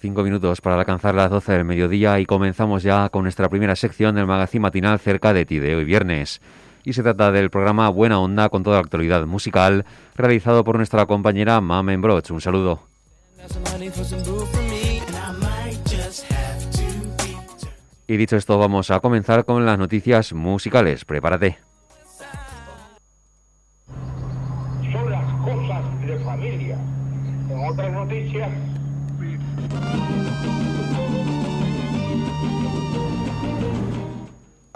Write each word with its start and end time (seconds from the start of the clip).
Cinco 0.00 0.22
minutos 0.22 0.62
para 0.62 0.78
alcanzar 0.78 1.14
las 1.14 1.28
12 1.28 1.52
del 1.52 1.64
mediodía 1.66 2.18
y 2.20 2.24
comenzamos 2.24 2.82
ya 2.82 3.10
con 3.10 3.24
nuestra 3.24 3.50
primera 3.50 3.76
sección 3.76 4.14
del 4.14 4.26
magazine 4.26 4.62
matinal 4.62 4.98
cerca 4.98 5.34
de 5.34 5.44
ti 5.44 5.58
de 5.58 5.76
hoy 5.76 5.84
viernes. 5.84 6.40
Y 6.84 6.94
se 6.94 7.02
trata 7.02 7.30
del 7.30 7.50
programa 7.50 7.90
Buena 7.90 8.18
Onda 8.18 8.48
con 8.48 8.62
toda 8.62 8.76
la 8.76 8.82
actualidad 8.82 9.26
musical, 9.26 9.84
realizado 10.14 10.64
por 10.64 10.76
nuestra 10.76 11.04
compañera 11.04 11.60
Mamen 11.60 12.00
Broch. 12.00 12.30
Un 12.30 12.40
saludo. 12.40 12.80
Y 18.06 18.16
dicho 18.16 18.36
esto, 18.36 18.58
vamos 18.58 18.90
a 18.90 19.00
comenzar 19.00 19.44
con 19.44 19.66
las 19.66 19.78
noticias 19.78 20.32
musicales. 20.32 21.04
Prepárate. 21.04 21.69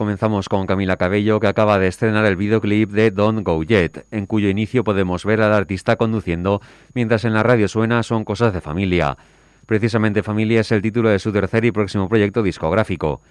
Comenzamos 0.04 0.50
con 0.50 0.66
Camila 0.66 0.98
Cabello, 0.98 1.40
que 1.40 1.46
acaba 1.46 1.78
de 1.78 1.86
estrenar 1.86 2.26
el 2.26 2.36
videoclip 2.36 2.90
de 2.90 3.10
Don't 3.10 3.42
Go 3.42 3.62
Yet, 3.62 4.04
en 4.10 4.26
cuyo 4.26 4.50
inicio 4.50 4.84
podemos 4.84 5.24
ver 5.24 5.40
al 5.40 5.54
artista 5.54 5.96
conduciendo, 5.96 6.60
mientras 6.92 7.24
en 7.24 7.32
la 7.32 7.42
radio 7.42 7.68
suena 7.68 8.02
Son 8.02 8.22
cosas 8.26 8.52
de 8.52 8.60
familia. 8.60 9.16
Precisamente 9.64 10.22
Familia 10.22 10.60
es 10.60 10.70
el 10.72 10.82
título 10.82 11.08
de 11.08 11.18
su 11.18 11.32
tercer 11.32 11.64
y 11.64 11.72
próximo 11.72 12.06
proyecto 12.06 12.42
discográfico. 12.42 13.22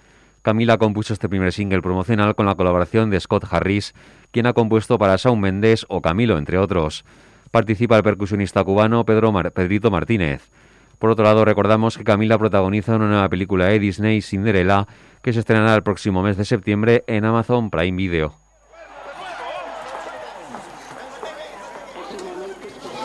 Camila 0.42 0.76
compuso 0.76 1.12
este 1.12 1.28
primer 1.28 1.52
single 1.52 1.80
promocional 1.80 2.34
con 2.34 2.46
la 2.46 2.56
colaboración 2.56 3.08
de 3.08 3.20
Scott 3.20 3.46
Harris, 3.48 3.94
quien 4.32 4.46
ha 4.46 4.52
compuesto 4.52 4.98
para 4.98 5.14
Shawn 5.14 5.38
Mendes 5.38 5.86
o 5.88 6.02
Camilo, 6.02 6.38
entre 6.38 6.58
otros. 6.58 7.04
Participa 7.52 7.98
el 7.98 8.02
percusionista 8.02 8.64
cubano 8.64 9.04
Pedro 9.04 9.32
Pedrito 9.52 9.92
Martínez. 9.92 10.50
Por 10.98 11.10
otro 11.10 11.24
lado, 11.24 11.44
recordamos 11.44 11.98
que 11.98 12.04
Camila 12.04 12.38
protagoniza 12.38 12.96
una 12.96 13.08
nueva 13.08 13.28
película 13.28 13.66
de 13.66 13.78
Disney, 13.78 14.22
Cinderella, 14.22 14.86
que 15.22 15.32
se 15.32 15.40
estrenará 15.40 15.74
el 15.74 15.82
próximo 15.82 16.22
mes 16.22 16.36
de 16.36 16.44
septiembre 16.44 17.04
en 17.06 17.24
Amazon 17.24 17.70
Prime 17.70 17.96
Video. 17.96 18.34
Es 21.96 22.20
un 22.20 22.28
momento 22.28 22.66
especial 22.68 23.04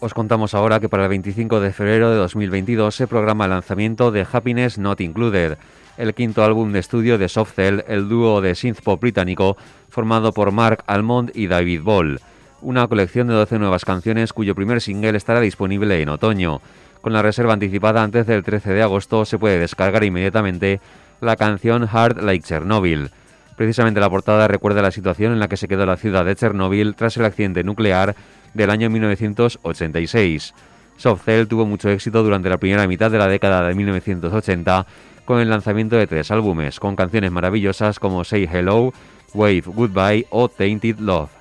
Os 0.00 0.14
contamos 0.14 0.54
ahora 0.54 0.78
que 0.78 0.88
para 0.88 1.04
el 1.04 1.08
25 1.08 1.58
de 1.58 1.72
febrero 1.72 2.10
de 2.10 2.16
2022 2.18 2.94
se 2.94 3.08
programa 3.08 3.46
el 3.46 3.50
lanzamiento 3.50 4.12
de 4.12 4.24
Happiness 4.30 4.78
Not 4.78 5.00
Included, 5.00 5.58
el 5.96 6.14
quinto 6.14 6.44
álbum 6.44 6.70
de 6.70 6.78
estudio 6.78 7.18
de 7.18 7.28
Soft 7.28 7.54
Cell, 7.56 7.80
el 7.88 8.08
dúo 8.08 8.40
de 8.40 8.54
synth 8.54 8.80
pop 8.80 9.00
británico 9.00 9.56
formado 9.88 10.32
por 10.32 10.52
Mark 10.52 10.84
Almond 10.86 11.32
y 11.34 11.48
David 11.48 11.82
Ball. 11.82 12.20
Una 12.62 12.86
colección 12.86 13.26
de 13.26 13.34
12 13.34 13.58
nuevas 13.58 13.84
canciones 13.84 14.32
cuyo 14.32 14.54
primer 14.54 14.80
single 14.80 15.16
estará 15.16 15.40
disponible 15.40 16.00
en 16.00 16.10
otoño. 16.10 16.60
Con 17.00 17.12
la 17.12 17.22
reserva 17.22 17.54
anticipada 17.54 18.00
antes 18.00 18.24
del 18.28 18.44
13 18.44 18.74
de 18.74 18.82
agosto 18.82 19.24
se 19.24 19.38
puede 19.38 19.58
descargar 19.58 20.04
inmediatamente 20.04 20.80
la 21.20 21.34
canción 21.34 21.88
Hard 21.90 22.22
Like 22.22 22.46
Chernobyl. 22.46 23.10
Precisamente 23.56 23.98
la 23.98 24.08
portada 24.08 24.46
recuerda 24.46 24.80
la 24.80 24.92
situación 24.92 25.32
en 25.32 25.40
la 25.40 25.48
que 25.48 25.56
se 25.56 25.66
quedó 25.66 25.84
la 25.84 25.96
ciudad 25.96 26.24
de 26.24 26.36
Chernóbil 26.36 26.94
tras 26.94 27.16
el 27.16 27.24
accidente 27.24 27.64
nuclear 27.64 28.14
del 28.58 28.70
año 28.70 28.90
1986. 28.90 30.52
Soft 30.96 31.24
Cell 31.24 31.46
tuvo 31.46 31.64
mucho 31.64 31.88
éxito 31.88 32.22
durante 32.24 32.50
la 32.50 32.58
primera 32.58 32.86
mitad 32.88 33.10
de 33.10 33.18
la 33.18 33.28
década 33.28 33.66
de 33.66 33.74
1980 33.74 34.84
con 35.24 35.38
el 35.38 35.48
lanzamiento 35.48 35.96
de 35.96 36.08
tres 36.08 36.30
álbumes, 36.32 36.80
con 36.80 36.96
canciones 36.96 37.30
maravillosas 37.30 38.00
como 38.00 38.24
Say 38.24 38.48
Hello, 38.52 38.92
Wave 39.32 39.62
Goodbye 39.66 40.26
o 40.30 40.48
Tainted 40.48 40.98
Love. 40.98 41.37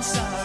inside. 0.00 0.39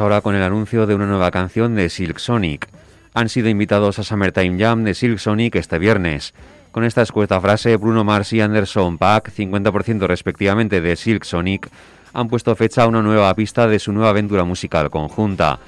Ahora 0.00 0.22
con 0.22 0.34
el 0.34 0.42
anuncio 0.42 0.86
de 0.86 0.94
una 0.94 1.06
nueva 1.06 1.30
canción 1.30 1.74
de 1.74 1.90
Silk 1.90 2.18
Sonic. 2.18 2.68
Han 3.14 3.28
sido 3.28 3.48
invitados 3.48 3.98
a 3.98 4.02
Summertime 4.02 4.58
Jam 4.58 4.84
de 4.84 4.94
Silk 4.94 5.18
Sonic 5.18 5.56
este 5.56 5.78
viernes. 5.78 6.32
Con 6.70 6.84
esta 6.84 7.02
escueta 7.02 7.40
frase, 7.40 7.76
Bruno 7.76 8.02
Mars 8.02 8.32
y 8.32 8.40
Anderson 8.40 8.96
Paak, 8.96 9.30
50% 9.30 10.06
respectivamente 10.06 10.80
de 10.80 10.96
Silk 10.96 11.24
Sonic, 11.24 11.68
han 12.14 12.28
puesto 12.28 12.56
fecha 12.56 12.84
a 12.84 12.86
una 12.86 13.02
nueva 13.02 13.34
pista 13.34 13.66
de 13.66 13.78
su 13.78 13.92
nueva 13.92 14.10
aventura 14.10 14.44
musical 14.44 14.88
conjunta. 14.88 15.58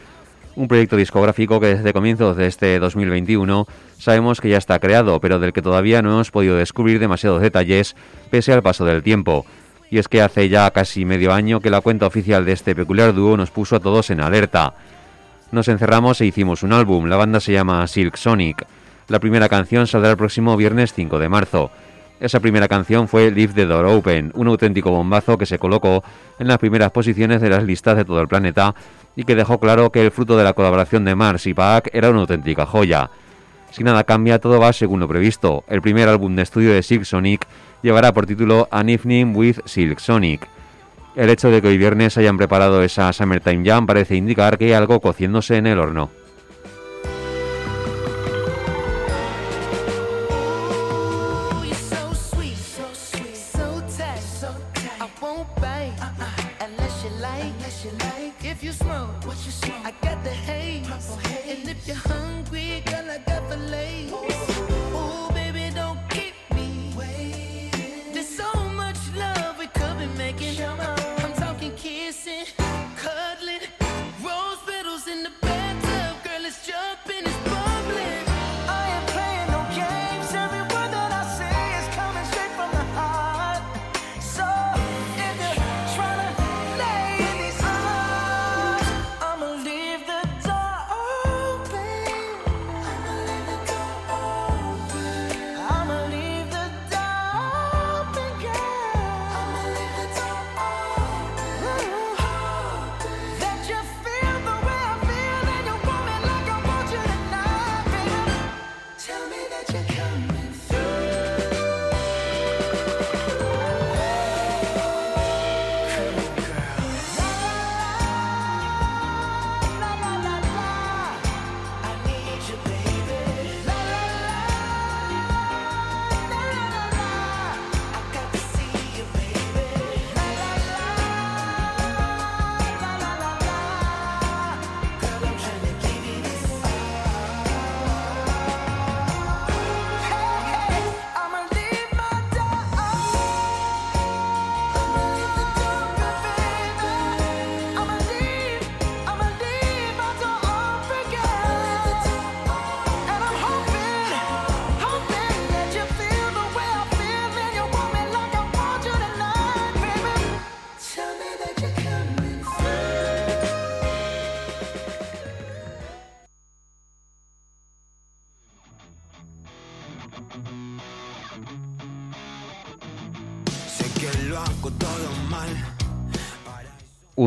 Un 0.57 0.69
proyecto 0.69 0.97
discográfico 0.97 1.61
que 1.61 1.75
desde 1.75 1.93
comienzos 1.93 2.37
de 2.37 2.47
este 2.47 2.79
2021 2.79 3.67
sabemos 3.99 4.41
que 4.41 4.49
ya 4.49 4.59
está 4.59 4.79
creado, 4.79 5.21
pero 5.21 5.39
del 5.39 5.53
que 5.53 5.63
todavía 5.63 6.01
no 6.01 6.13
hemos 6.13 6.31
podido 6.31 6.57
descubrir 6.57 6.99
demasiados 6.99 7.43
detalles 7.43 7.95
pese 8.31 8.53
al 8.53 8.63
paso 8.63 8.85
del 8.85 9.03
tiempo. 9.03 9.45
Y 9.95 9.99
es 9.99 10.09
que 10.09 10.23
hace 10.23 10.49
ya 10.49 10.69
casi 10.73 11.05
medio 11.05 11.33
año 11.33 11.61
que 11.61 11.71
la 11.71 11.81
cuenta 11.81 12.09
oficial 12.09 12.45
de 12.45 12.51
este 12.51 12.75
peculiar 12.75 13.15
dúo 13.15 13.37
nos 13.37 13.53
puso 13.53 13.77
a 13.77 13.79
todos 13.79 14.11
en 14.11 14.21
alerta. 14.21 14.75
Nos 15.53 15.69
encerramos 15.69 16.21
e 16.21 16.27
hicimos 16.27 16.65
un 16.65 16.73
álbum, 16.73 17.05
la 17.05 17.15
banda 17.15 17.39
se 17.39 17.53
llama 17.53 17.87
Silk 17.87 18.17
Sonic. 18.17 18.67
La 19.07 19.21
primera 19.21 19.49
canción 19.49 19.87
saldrá 19.87 20.11
el 20.11 20.17
próximo 20.17 20.57
viernes 20.57 20.93
5 20.95 21.21
de 21.21 21.29
marzo. 21.29 21.71
Esa 22.19 22.41
primera 22.41 22.67
canción 22.67 23.07
fue 23.07 23.31
Leave 23.31 23.53
the 23.53 23.67
Door 23.67 23.87
Open, 23.87 24.33
un 24.35 24.49
auténtico 24.49 24.91
bombazo 24.91 25.39
que 25.39 25.47
se 25.47 25.61
colocó 25.61 26.03
en 26.41 26.49
las 26.49 26.59
primeras 26.59 26.91
posiciones 26.91 27.41
de 27.41 27.51
las 27.51 27.63
listas 27.63 27.97
de 27.97 28.05
todo 28.05 28.21
el 28.21 28.27
planeta 28.27 28.75
y 29.15 29.23
que 29.23 29.37
dejó 29.37 29.61
claro 29.61 29.93
que 29.93 30.05
el 30.05 30.11
fruto 30.11 30.37
de 30.37 30.43
la 30.43 30.55
colaboración 30.55 31.05
de 31.05 31.15
Mars 31.15 31.47
y 31.47 31.55
Paak 31.55 31.91
era 31.93 32.11
una 32.11 32.23
auténtica 32.23 32.67
joya. 32.67 33.11
Si 33.71 33.85
nada 33.85 34.03
cambia, 34.03 34.41
todo 34.41 34.59
va 34.59 34.73
según 34.73 34.99
lo 34.99 35.07
previsto. 35.07 35.63
El 35.69 35.83
primer 35.83 36.09
álbum 36.09 36.35
de 36.35 36.43
estudio 36.43 36.73
de 36.73 36.83
Silk 36.83 37.05
Sonic 37.05 37.47
llevará 37.85 38.15
por 38.15 38.25
título 38.25 38.67
An 38.71 38.89
Evening 38.89 39.37
with 39.37 39.59
Silk 39.67 39.99
Sonic. 39.99 40.49
El 41.15 41.29
hecho 41.29 41.51
de 41.51 41.61
que 41.61 41.69
hoy 41.69 41.77
viernes 41.77 42.17
hayan 42.17 42.39
preparado 42.39 42.83
esa 42.83 43.13
Summertime 43.13 43.63
Jam 43.63 43.87
parece 43.87 44.17
indicar 44.17 44.57
que 44.57 44.65
hay 44.65 44.73
algo 44.73 45.01
cociéndose 45.01 45.59
en 45.59 45.67
el 45.67 45.79
horno. 45.79 46.11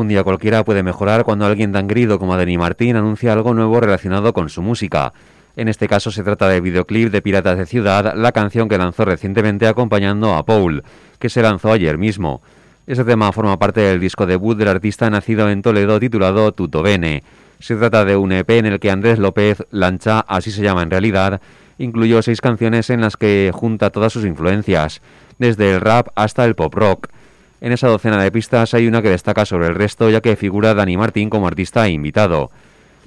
Un 0.08 0.12
día 0.12 0.24
cualquiera 0.24 0.64
puede 0.64 0.82
mejorar 0.82 1.22
cuando 1.22 1.44
alguien 1.44 1.70
tan 1.70 1.86
querido 1.86 2.18
como 2.18 2.34
Dani 2.34 2.56
Martín 2.56 2.96
anuncia 2.96 3.30
algo 3.30 3.52
nuevo 3.52 3.78
relacionado 3.78 4.32
con 4.32 4.48
su 4.48 4.62
música. 4.62 5.12
En 5.54 5.68
este 5.68 5.86
caso 5.86 6.10
se 6.10 6.22
trata 6.22 6.48
de 6.48 6.62
videoclip 6.62 7.12
de 7.12 7.20
Piratas 7.20 7.58
de 7.58 7.66
Ciudad, 7.66 8.14
la 8.16 8.32
canción 8.32 8.70
que 8.70 8.78
lanzó 8.78 9.04
recientemente 9.04 9.66
acompañando 9.66 10.34
a 10.34 10.46
Paul, 10.46 10.82
que 11.18 11.28
se 11.28 11.42
lanzó 11.42 11.72
ayer 11.72 11.98
mismo. 11.98 12.40
Este 12.86 13.04
tema 13.04 13.32
forma 13.32 13.58
parte 13.58 13.82
del 13.82 14.00
disco 14.00 14.24
debut 14.24 14.56
del 14.56 14.68
artista 14.68 15.10
nacido 15.10 15.50
en 15.50 15.60
Toledo 15.60 16.00
titulado 16.00 16.52
Tutto 16.52 16.82
Bene. 16.82 17.22
Se 17.60 17.76
trata 17.76 18.06
de 18.06 18.16
un 18.16 18.32
EP 18.32 18.48
en 18.48 18.64
el 18.64 18.80
que 18.80 18.90
Andrés 18.90 19.18
López, 19.18 19.62
Lancha, 19.72 20.20
así 20.20 20.50
se 20.50 20.62
llama 20.62 20.84
en 20.84 20.90
realidad, 20.90 21.42
incluyó 21.76 22.22
seis 22.22 22.40
canciones 22.40 22.88
en 22.88 23.02
las 23.02 23.18
que 23.18 23.50
junta 23.52 23.90
todas 23.90 24.14
sus 24.14 24.24
influencias, 24.24 25.02
desde 25.38 25.74
el 25.74 25.82
rap 25.82 26.08
hasta 26.14 26.46
el 26.46 26.54
pop 26.54 26.72
rock. 26.72 27.08
En 27.60 27.72
esa 27.72 27.88
docena 27.88 28.22
de 28.22 28.30
pistas 28.30 28.72
hay 28.74 28.86
una 28.86 29.02
que 29.02 29.10
destaca 29.10 29.44
sobre 29.44 29.66
el 29.66 29.74
resto, 29.74 30.10
ya 30.10 30.20
que 30.20 30.36
figura 30.36 30.74
Dani 30.74 30.96
Martín 30.96 31.28
como 31.28 31.48
artista 31.48 31.88
invitado. 31.88 32.50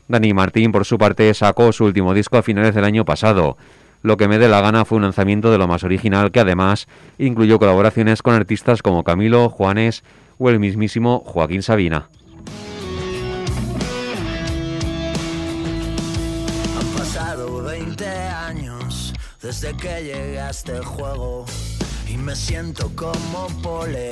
Dani 0.10 0.34
Martín, 0.34 0.74
por 0.74 0.86
su 0.86 0.98
parte, 0.98 1.34
sacó 1.34 1.72
su 1.72 1.86
último 1.86 2.14
disco 2.14 2.38
a 2.38 2.44
finales 2.44 2.76
del 2.76 2.84
año 2.84 3.06
pasado. 3.06 3.56
Lo 4.02 4.18
que 4.18 4.28
me 4.28 4.40
dé 4.40 4.50
la 4.50 4.60
gana 4.60 4.84
fue 4.84 4.98
un 4.98 5.04
lanzamiento 5.04 5.52
de 5.52 5.58
lo 5.58 5.68
más 5.68 5.84
original 5.86 6.32
que 6.32 6.42
además 6.42 6.88
incluyó 7.18 7.60
colaboraciones 7.60 8.22
con 8.22 8.34
artistas 8.34 8.82
como 8.82 9.04
Camilo, 9.04 9.50
Juanes 9.50 10.04
o 10.38 10.50
el 10.50 10.60
mismísimo 10.60 11.24
Joaquín 11.26 11.64
Sabina. 11.64 12.10
Han 16.78 16.98
pasado 16.98 17.64
20 17.64 18.06
años 18.06 19.14
desde 19.42 19.78
que 19.78 20.40
este 20.50 20.80
juego 20.80 21.46
me 22.22 22.36
siento 22.36 22.92
como 22.96 23.48
pole 23.62 24.12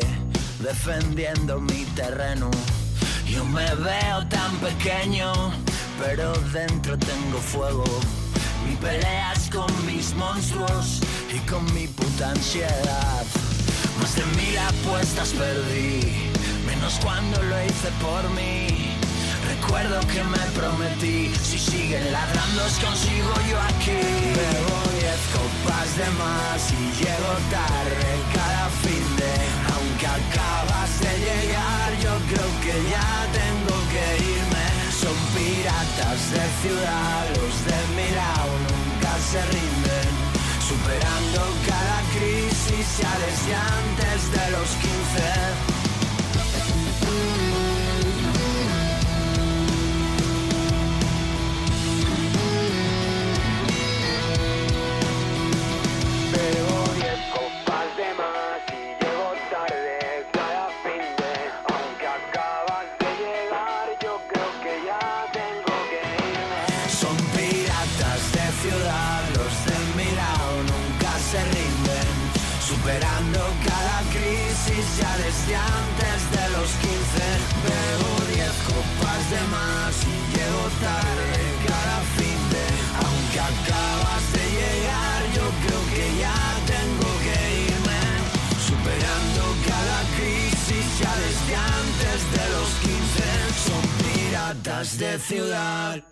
defendiendo 0.60 1.60
mi 1.62 1.86
terreno. 1.96 2.50
Yo 3.28 3.46
me 3.46 3.66
veo 3.76 4.28
tan 4.30 4.52
pequeño, 4.58 5.32
pero 6.00 6.34
dentro 6.54 6.98
tengo 6.98 7.38
fuego. 7.38 7.84
Mi 8.68 8.76
pelea 8.78 9.34
es 9.34 9.50
con 9.50 9.72
mis 9.86 10.14
monstruos 10.16 11.02
y 11.34 11.40
con 11.50 11.64
mi 11.74 11.88
puta 11.88 12.32
ansiedad. 12.32 13.24
Más 14.00 14.16
de 14.16 14.26
mil 14.38 14.58
apuestas 14.58 15.30
perdí, 15.30 16.32
menos 16.66 17.00
cuando 17.04 17.42
lo 17.44 17.64
hice 17.64 17.90
por 18.02 18.30
mí. 18.32 18.89
Recuerdo 19.62 20.00
que 20.08 20.24
me 20.24 20.44
prometí, 20.56 21.34
si 21.44 21.60
siguen 21.60 22.12
ladrando 22.14 22.64
os 22.64 22.80
consigo 22.80 23.34
yo 23.50 23.60
aquí. 23.60 24.00
Bebo 24.40 24.80
diez 24.98 25.22
copas 25.36 25.90
de 26.00 26.10
más 26.16 26.60
y 26.72 26.84
llego 27.00 27.34
tarde 27.52 28.10
cada 28.34 28.70
fin 28.82 29.06
de. 29.20 29.36
Aunque 29.76 30.08
acabas 30.08 30.92
de 31.02 31.12
llegar, 31.28 31.90
yo 32.02 32.14
creo 32.32 32.50
que 32.64 32.76
ya 32.90 33.12
tengo 33.36 33.76
que 33.92 34.06
irme. 34.38 34.68
Son 34.96 35.18
piratas 35.36 36.20
de 36.32 36.44
ciudad, 36.64 37.22
los 37.36 37.56
de 37.70 37.80
mi 37.98 38.10
lado 38.16 38.54
nunca 38.70 39.12
se 39.30 39.42
rinden. 39.56 40.10
Superando 40.70 41.42
cada 41.68 42.00
crisis 42.16 42.88
ya 42.98 43.14
desde 43.28 43.54
antes 43.56 44.20
de 44.32 44.52
los 44.56 44.70
15. 44.80 45.79
Ciudad 95.30 96.04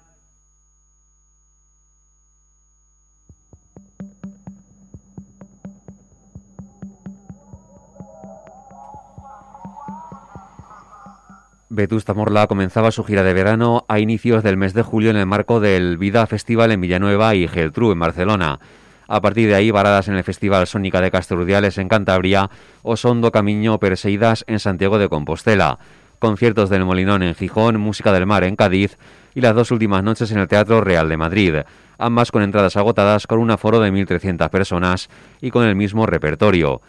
Vetusta 11.70 12.14
Morla 12.14 12.46
comenzaba 12.46 12.92
su 12.92 13.04
gira 13.04 13.24
de 13.24 13.34
verano 13.34 13.86
a 13.88 13.98
inicios 13.98 14.44
del 14.44 14.56
mes 14.56 14.76
de 14.76 14.84
julio 14.84 15.10
en 15.10 15.16
el 15.16 15.26
marco 15.26 15.60
del 15.60 15.98
Vida 15.98 16.28
Festival 16.28 16.72
en 16.72 16.82
Villanueva 16.82 17.34
y 17.34 17.48
Geltrú 17.48 17.92
en 17.92 18.00
Barcelona. 18.00 18.60
A 19.08 19.22
partir 19.22 19.48
de 19.48 19.56
ahí, 19.56 19.72
varadas 19.72 20.08
en 20.10 20.16
el 20.16 20.24
Festival 20.24 20.68
Sónica 20.68 21.02
de 21.02 21.12
Castrudiales 21.12 21.78
en 21.78 21.88
Cantabria 21.88 22.52
o 22.84 22.98
Sondo 22.98 23.32
Camino 23.32 23.80
Perseidas 23.80 24.44
en 24.48 24.60
Santiago 24.60 25.00
de 25.00 25.10
Compostela, 25.10 25.80
conciertos 26.20 26.70
del 26.70 26.86
Molinón 26.86 27.24
en 27.24 27.36
Gijón, 27.36 27.80
Música 27.80 28.12
del 28.12 28.26
Mar 28.26 28.44
en 28.44 28.56
Cádiz 28.56 28.98
y 29.36 29.42
las 29.42 29.56
dos 29.56 29.72
últimas 29.72 30.04
noches 30.04 30.32
en 30.32 30.40
el 30.40 30.48
Teatro 30.48 30.82
Real 30.82 31.10
de 31.10 31.18
Madrid, 31.18 31.56
ambas 31.98 32.32
con 32.32 32.42
entradas 32.42 32.78
agotadas 32.78 33.28
con 33.28 33.40
un 33.40 33.52
aforo 33.52 33.80
de 33.80 33.92
1.300 33.92 34.50
personas 34.50 35.10
y 35.42 35.52
con 35.52 35.64
el 35.66 35.76
mismo 35.76 36.06
repertorio. 36.06 36.82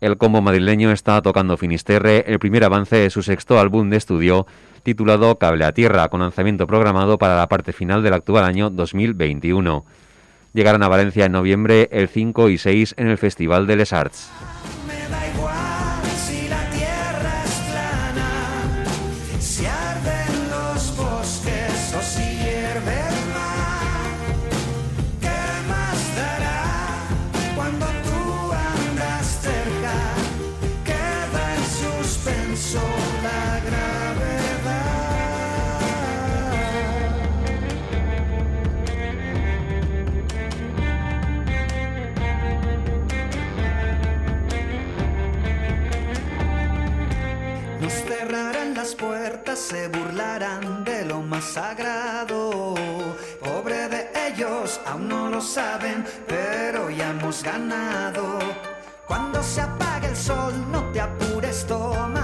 El 0.00 0.16
combo 0.16 0.42
madrileño 0.42 0.90
está 0.90 1.22
tocando 1.22 1.56
Finisterre, 1.56 2.24
el 2.26 2.40
primer 2.40 2.64
avance 2.64 2.96
de 2.96 3.10
su 3.10 3.22
sexto 3.22 3.60
álbum 3.60 3.88
de 3.88 3.98
estudio, 3.98 4.46
titulado 4.82 5.38
Cable 5.38 5.64
a 5.64 5.72
Tierra, 5.72 6.08
con 6.08 6.20
lanzamiento 6.20 6.66
programado 6.66 7.18
para 7.18 7.36
la 7.36 7.48
parte 7.48 7.72
final 7.72 8.02
del 8.02 8.14
actual 8.14 8.44
año 8.44 8.68
2021. 8.68 9.84
Llegarán 10.54 10.82
a 10.82 10.88
Valencia 10.88 11.26
en 11.26 11.32
noviembre 11.32 11.88
el 11.92 12.08
5 12.08 12.48
y 12.48 12.58
6 12.58 12.94
en 12.98 13.06
el 13.06 13.16
Festival 13.18 13.68
de 13.68 13.76
Les 13.76 13.92
Arts. 13.92 14.28
Sagrado. 51.52 52.74
Pobre 53.40 53.88
de 53.88 54.10
ellos, 54.28 54.80
aún 54.86 55.08
no 55.08 55.28
lo 55.28 55.40
saben, 55.40 56.04
pero 56.26 56.88
ya 56.88 57.10
hemos 57.10 57.42
ganado. 57.42 58.38
Cuando 59.06 59.42
se 59.42 59.60
apague 59.60 60.08
el 60.08 60.16
sol, 60.16 60.54
no 60.70 60.90
te 60.92 61.00
apures, 61.00 61.66
toma 61.66 62.21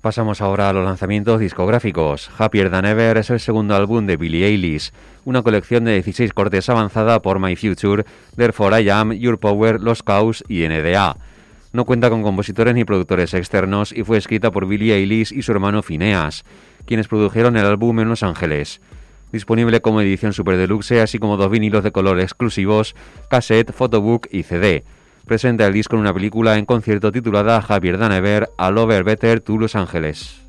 Pasamos 0.00 0.40
ahora 0.40 0.70
a 0.70 0.72
los 0.72 0.82
lanzamientos 0.82 1.40
discográficos. 1.40 2.30
Happier 2.38 2.70
Than 2.70 2.86
Ever 2.86 3.18
es 3.18 3.28
el 3.28 3.38
segundo 3.38 3.76
álbum 3.76 4.06
de 4.06 4.16
Billie 4.16 4.46
Eilish, 4.46 4.92
una 5.26 5.42
colección 5.42 5.84
de 5.84 5.92
16 5.92 6.32
cortes 6.32 6.70
avanzada 6.70 7.20
por 7.20 7.38
My 7.38 7.54
Future, 7.54 8.06
Therefore 8.34 8.80
I 8.80 8.88
Am, 8.88 9.12
Your 9.12 9.38
Power, 9.38 9.78
Los 9.78 10.02
Cows 10.02 10.42
y 10.48 10.66
NDA. 10.66 11.18
No 11.74 11.84
cuenta 11.84 12.08
con 12.08 12.22
compositores 12.22 12.74
ni 12.74 12.86
productores 12.86 13.34
externos 13.34 13.92
y 13.92 14.02
fue 14.02 14.16
escrita 14.16 14.50
por 14.50 14.66
Billie 14.66 14.94
Eilish 14.94 15.34
y 15.34 15.42
su 15.42 15.52
hermano 15.52 15.82
Phineas, 15.82 16.44
quienes 16.86 17.06
produjeron 17.06 17.58
el 17.58 17.66
álbum 17.66 18.00
en 18.00 18.08
Los 18.08 18.22
Ángeles. 18.22 18.80
Disponible 19.32 19.82
como 19.82 20.00
edición 20.00 20.32
super 20.32 20.56
deluxe, 20.56 20.92
así 20.92 21.18
como 21.18 21.36
dos 21.36 21.50
vinilos 21.50 21.84
de 21.84 21.92
color 21.92 22.20
exclusivos, 22.20 22.96
cassette, 23.28 23.74
photobook 23.74 24.28
y 24.32 24.44
CD 24.44 24.82
presenta 25.30 25.64
el 25.64 25.72
disco 25.72 25.94
en 25.94 26.00
una 26.00 26.12
película 26.12 26.58
en 26.58 26.66
concierto 26.66 27.12
titulada 27.12 27.62
Javier 27.62 27.98
Danever, 27.98 28.50
A 28.58 28.72
Lover 28.72 29.04
Better 29.04 29.38
to 29.38 29.58
Los 29.58 29.76
Ángeles. 29.76 30.40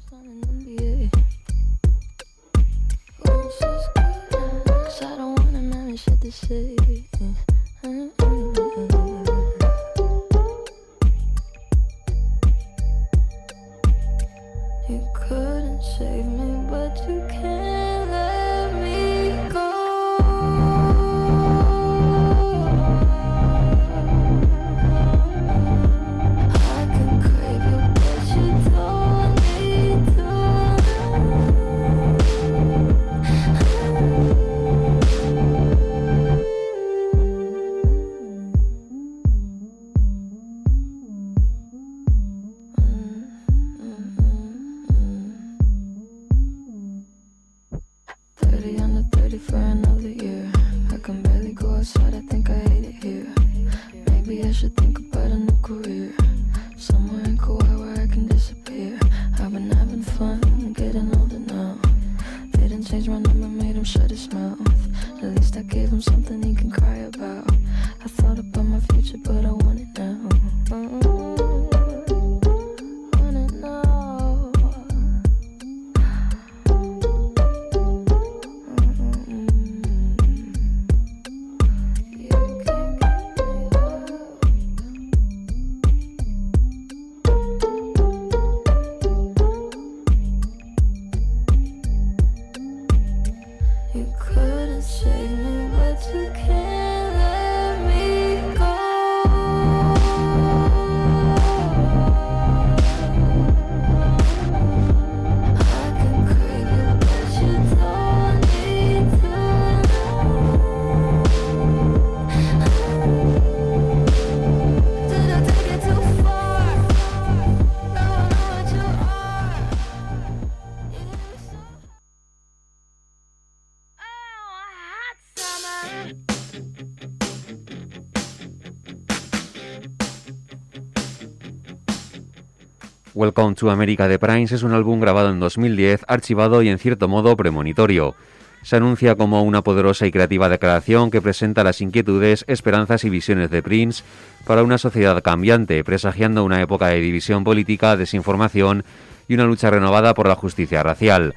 Welcome 133.22 133.54
to 133.54 133.70
America 133.70 134.08
de 134.08 134.18
Prince 134.18 134.56
es 134.56 134.64
un 134.64 134.74
álbum 134.74 135.00
grabado 135.00 135.30
en 135.30 135.40
2010, 135.40 136.06
archivado 136.08 136.64
y 136.64 136.70
en 136.70 136.80
cierto 136.80 137.08
modo 137.08 137.38
premonitorio. 137.38 138.16
Se 138.64 138.78
anuncia 138.78 139.14
como 139.14 139.44
una 139.44 139.62
poderosa 139.62 140.08
y 140.08 140.12
creativa 140.12 140.50
declaración 140.50 141.12
que 141.12 141.22
presenta 141.22 141.64
las 141.64 141.82
inquietudes, 141.82 142.44
esperanzas 142.48 143.04
y 143.04 143.12
visiones 143.12 143.52
de 143.52 143.62
Prince 143.62 144.04
para 144.44 144.64
una 144.64 144.80
sociedad 144.80 145.22
cambiante, 145.22 145.84
presagiando 145.84 146.44
una 146.44 146.64
época 146.64 146.88
de 146.88 147.00
división 147.00 147.44
política, 147.44 147.96
desinformación 147.96 148.86
y 149.28 149.36
una 149.36 149.46
lucha 149.46 149.70
renovada 149.70 150.16
por 150.16 150.28
la 150.28 150.34
justicia 150.34 150.82
racial. 150.82 151.36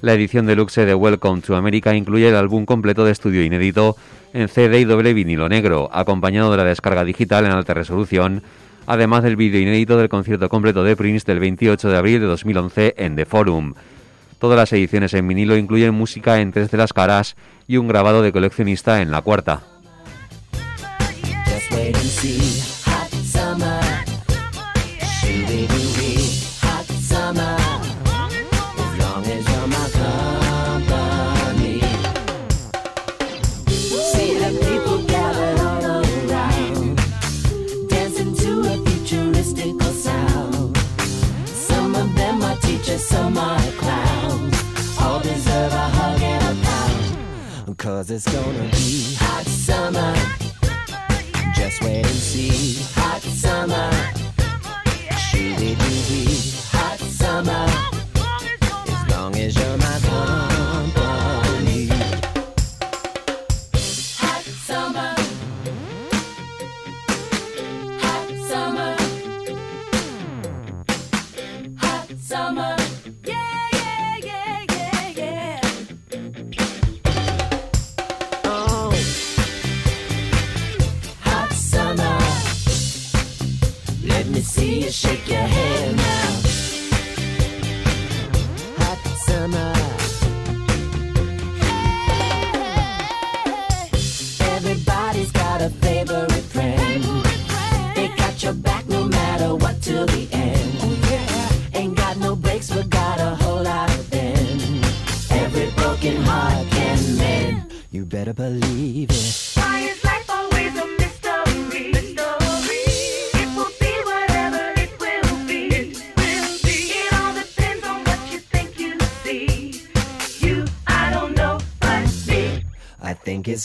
La 0.00 0.14
edición 0.14 0.46
deluxe 0.46 0.86
de 0.86 0.94
Welcome 0.94 1.42
to 1.42 1.56
America 1.56 1.94
incluye 1.94 2.30
el 2.30 2.36
álbum 2.36 2.64
completo 2.64 3.04
de 3.04 3.12
estudio 3.12 3.44
inédito 3.44 3.96
en 4.32 4.48
CD 4.48 4.80
y 4.80 4.84
doble 4.84 5.12
vinilo 5.12 5.50
negro, 5.50 5.90
acompañado 5.92 6.50
de 6.52 6.56
la 6.56 6.64
descarga 6.64 7.04
digital 7.04 7.44
en 7.44 7.52
alta 7.52 7.74
resolución, 7.74 8.42
además 8.88 9.22
del 9.22 9.36
vídeo 9.36 9.60
inédito 9.60 9.98
del 9.98 10.08
concierto 10.08 10.48
completo 10.48 10.82
de 10.82 10.96
Prince 10.96 11.26
del 11.26 11.40
28 11.40 11.90
de 11.90 11.96
abril 11.96 12.20
de 12.20 12.26
2011 12.26 12.94
en 12.96 13.16
The 13.16 13.26
Forum. 13.26 13.74
Todas 14.38 14.56
las 14.56 14.72
ediciones 14.72 15.12
en 15.12 15.28
vinilo 15.28 15.58
incluyen 15.58 15.94
música 15.94 16.40
en 16.40 16.52
tres 16.52 16.70
de 16.70 16.78
las 16.78 16.94
caras 16.94 17.36
y 17.66 17.76
un 17.76 17.86
grabado 17.86 18.22
de 18.22 18.32
coleccionista 18.32 19.02
en 19.02 19.10
la 19.10 19.20
cuarta. 19.20 19.60
Cause 47.98 48.12
it's 48.12 48.32
gonna 48.32 48.62
be 48.70 49.16
hot 49.18 49.44
summer. 49.44 50.14
Just 51.52 51.82
wait 51.82 52.06
and 52.06 52.06
see. 52.06 52.80
Hot 52.94 53.20
summer. 53.20 53.90
Shooby 55.18 55.74
dooby. 55.74 56.70
Hot 56.70 57.00
summer. 57.00 57.77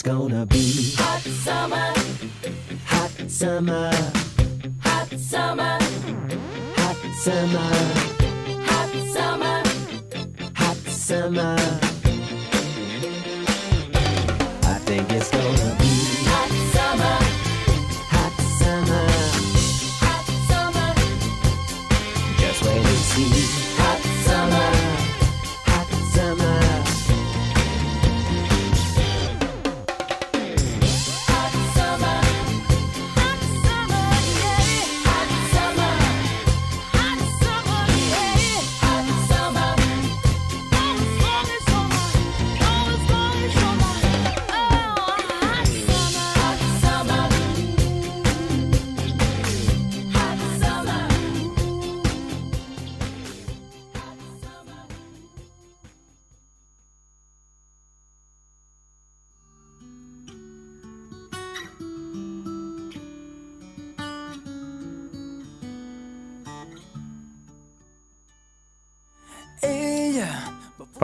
Gonna 0.04 0.44
be? 0.44 0.92
Hot 0.96 1.22
summer, 1.22 1.92
hot 2.84 3.10
summer, 3.30 3.90
hot 4.80 5.08
summer, 5.18 5.78
hot 6.76 6.96
summer, 7.14 7.70
hot 8.68 8.90
summer, 9.16 9.62
hot 10.54 10.76
summer. 10.76 11.56
I 14.62 14.78
think 14.84 15.10
it's 15.10 15.30
gonna 15.30 15.63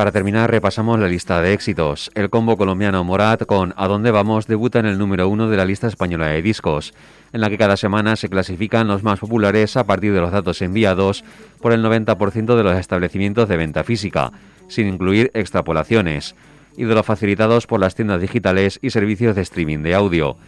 Para 0.00 0.12
terminar, 0.12 0.50
repasamos 0.50 0.98
la 0.98 1.08
lista 1.08 1.42
de 1.42 1.52
éxitos. 1.52 2.10
El 2.14 2.30
combo 2.30 2.56
colombiano 2.56 3.04
Morat 3.04 3.44
con 3.44 3.74
A 3.76 3.86
dónde 3.86 4.10
vamos 4.10 4.46
debuta 4.46 4.78
en 4.78 4.86
el 4.86 4.96
número 4.96 5.28
uno 5.28 5.50
de 5.50 5.58
la 5.58 5.66
lista 5.66 5.88
española 5.88 6.28
de 6.28 6.40
discos, 6.40 6.94
en 7.34 7.42
la 7.42 7.50
que 7.50 7.58
cada 7.58 7.76
semana 7.76 8.16
se 8.16 8.30
clasifican 8.30 8.88
los 8.88 9.02
más 9.02 9.20
populares 9.20 9.76
a 9.76 9.84
partir 9.84 10.14
de 10.14 10.22
los 10.22 10.32
datos 10.32 10.62
enviados 10.62 11.22
por 11.60 11.74
el 11.74 11.84
90% 11.84 12.56
de 12.56 12.62
los 12.62 12.78
establecimientos 12.78 13.46
de 13.46 13.58
venta 13.58 13.84
física, 13.84 14.32
sin 14.68 14.88
incluir 14.88 15.30
extrapolaciones, 15.34 16.34
y 16.78 16.84
de 16.84 16.94
los 16.94 17.04
facilitados 17.04 17.66
por 17.66 17.78
las 17.78 17.94
tiendas 17.94 18.22
digitales 18.22 18.78
y 18.80 18.88
servicios 18.88 19.36
de 19.36 19.42
streaming 19.42 19.82
de 19.82 19.94
audio. 19.94 20.38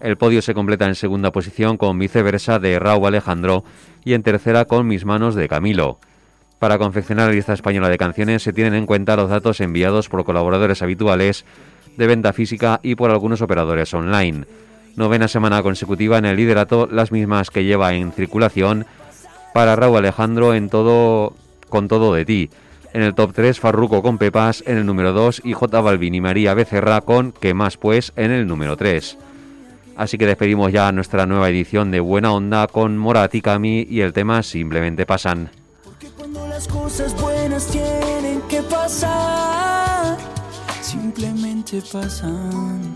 El 0.00 0.18
podio 0.18 0.40
se 0.40 0.54
completa 0.54 0.86
en 0.86 0.94
segunda 0.94 1.32
posición 1.32 1.78
con 1.78 1.98
Viceversa 1.98 2.60
de 2.60 2.78
Raúl 2.78 3.08
Alejandro 3.08 3.64
y 4.04 4.12
en 4.12 4.22
tercera 4.22 4.66
con 4.66 4.86
Mis 4.86 5.04
manos 5.04 5.34
de 5.34 5.48
Camilo. 5.48 5.98
Para 6.60 6.76
confeccionar 6.76 7.28
la 7.28 7.34
lista 7.34 7.54
española 7.54 7.88
de 7.88 7.96
canciones 7.96 8.42
se 8.42 8.52
tienen 8.52 8.74
en 8.74 8.84
cuenta 8.84 9.16
los 9.16 9.30
datos 9.30 9.62
enviados 9.62 10.10
por 10.10 10.24
colaboradores 10.24 10.82
habituales 10.82 11.46
de 11.96 12.06
venta 12.06 12.34
física 12.34 12.80
y 12.82 12.96
por 12.96 13.10
algunos 13.10 13.40
operadores 13.40 13.94
online. 13.94 14.44
Novena 14.94 15.26
semana 15.26 15.62
consecutiva 15.62 16.18
en 16.18 16.26
el 16.26 16.36
liderato, 16.36 16.86
las 16.86 17.12
mismas 17.12 17.48
que 17.48 17.64
lleva 17.64 17.94
en 17.94 18.12
circulación 18.12 18.84
para 19.54 19.74
Raúl 19.74 19.96
Alejandro 19.96 20.52
en 20.52 20.68
todo 20.68 21.32
con 21.70 21.88
todo 21.88 22.12
de 22.12 22.26
ti. 22.26 22.50
En 22.92 23.00
el 23.00 23.14
top 23.14 23.32
3 23.32 23.58
Farruco 23.58 24.02
con 24.02 24.18
Pepas 24.18 24.62
en 24.66 24.76
el 24.76 24.84
número 24.84 25.14
2 25.14 25.40
y 25.44 25.54
J 25.54 25.80
Balvin 25.80 26.14
y 26.14 26.20
María 26.20 26.52
Becerra 26.52 27.00
con 27.00 27.32
Que 27.32 27.54
más 27.54 27.78
pues 27.78 28.12
en 28.16 28.32
el 28.32 28.46
número 28.46 28.76
3. 28.76 29.16
Así 29.96 30.18
que 30.18 30.26
despedimos 30.26 30.70
ya 30.72 30.92
nuestra 30.92 31.24
nueva 31.24 31.48
edición 31.48 31.90
de 31.90 32.00
Buena 32.00 32.32
Onda 32.32 32.66
con 32.66 32.98
Morat 32.98 33.34
y 33.34 33.40
Cami 33.40 33.86
y 33.88 34.02
el 34.02 34.12
tema 34.12 34.42
Simplemente 34.42 35.06
pasan. 35.06 35.59
Cuando 36.32 36.48
las 36.48 36.68
cosas 36.68 37.20
buenas 37.20 37.66
tienen 37.66 38.40
que 38.42 38.62
pasar, 38.62 40.16
simplemente 40.80 41.82
pasan. 41.92 42.94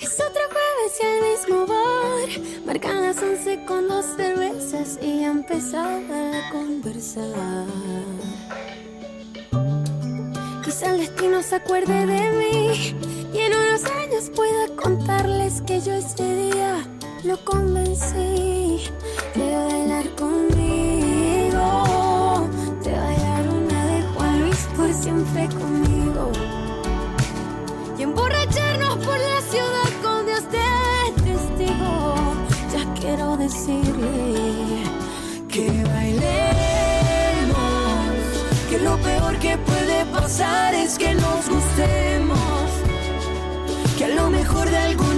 Es 0.00 0.14
otro 0.14 0.42
jueves 0.48 0.92
y 0.98 1.04
el 1.04 1.20
mismo 1.28 1.66
bar. 1.66 2.64
Marcan 2.64 3.02
las 3.02 3.22
once 3.22 3.62
con 3.66 3.88
dos 3.88 4.06
cervezas 4.16 4.98
y 5.02 5.20
ya 5.20 5.32
empezaba 5.32 5.98
a 5.98 6.50
conversar. 6.50 7.66
El 10.82 10.98
destino 10.98 11.42
se 11.42 11.56
acuerde 11.56 12.06
de 12.06 12.30
mí 12.30 12.94
y 13.34 13.38
en 13.38 13.52
unos 13.54 13.84
años 13.84 14.30
pueda 14.34 14.66
contarles 14.76 15.60
que 15.66 15.78
yo 15.80 15.92
ese 15.92 16.34
día 16.34 16.86
lo 17.22 17.36
convencí 17.44 18.88
de 19.34 19.56
bailar 19.56 20.08
conmigo, 20.16 21.58
de 22.82 22.92
bailar 22.92 23.48
una 23.48 23.86
de 23.86 24.02
Juan 24.14 24.40
Luis 24.40 24.68
por 24.74 24.92
siempre 24.94 25.48
conmigo 25.48 26.32
y 27.98 28.02
emborracharnos 28.02 28.96
por 29.04 29.18
la 29.18 29.40
ciudad 29.50 29.90
con 30.02 30.24
Dios 30.24 30.44
de 30.50 30.60
testigo. 31.22 32.14
Ya 32.72 32.94
quiero 32.98 33.36
decirle 33.36 34.84
que 35.46 35.84
bailemos, 35.92 36.30
que 38.70 38.78
lo 38.78 38.96
peor 38.98 39.38
que 39.38 39.58
puede 39.58 39.79
es 40.38 40.96
que 40.96 41.12
nos 41.12 41.48
gustemos, 41.48 42.70
que 43.98 44.04
a 44.04 44.08
lo 44.10 44.30
mejor 44.30 44.70
de 44.70 44.76
alguna 44.76 45.09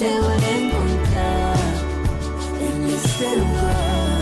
te 0.00 0.08
voy 0.08 0.44
a 0.50 0.58
encontrar 0.58 1.56
en 2.68 2.76
este 2.86 3.26
lugar. 3.36 4.20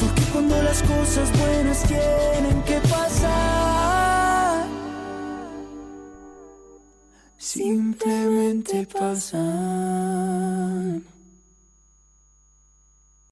Porque 0.00 0.22
cuando 0.32 0.62
las 0.62 0.82
cosas 0.82 1.28
buenas 1.36 1.82
tienen 1.82 2.62
que 2.62 2.78
pasar, 2.88 4.66
simplemente 7.36 8.86
pasan. 8.86 10.45